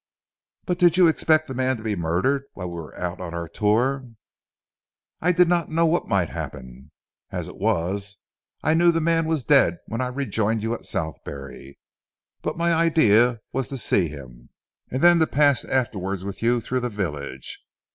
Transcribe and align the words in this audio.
"But 0.65 0.79
did 0.79 0.97
you 0.97 1.07
expect 1.07 1.47
the 1.47 1.53
man 1.53 1.77
to 1.77 1.83
be 1.83 1.95
murdered 1.95 2.45
while 2.53 2.69
we 2.71 2.81
were 2.81 2.99
on 2.99 3.19
our 3.35 3.47
tour?" 3.47 4.09
"I 5.21 5.31
did 5.31 5.47
not 5.47 5.69
know 5.69 5.85
what 5.85 6.07
might 6.07 6.29
happen. 6.29 6.89
As 7.29 7.47
it 7.47 7.55
was 7.57 8.17
I 8.63 8.73
knew 8.73 8.91
the 8.91 8.99
man 8.99 9.25
was 9.27 9.43
dead 9.43 9.77
when 9.85 10.01
I 10.01 10.07
rejoined 10.07 10.63
you 10.63 10.73
at 10.73 10.85
Southberry. 10.87 11.77
But 12.41 12.57
my 12.57 12.73
idea 12.73 13.41
was 13.53 13.67
to 13.67 13.77
see 13.77 14.07
him, 14.07 14.49
and 14.89 15.03
then 15.03 15.19
to 15.19 15.27
pass 15.27 15.63
afterwards 15.65 16.25
with 16.25 16.41
you 16.41 16.61
through 16.61 16.79
the 16.79 16.89
village. 16.89 17.61